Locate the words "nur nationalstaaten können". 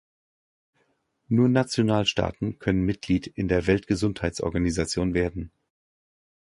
1.27-2.81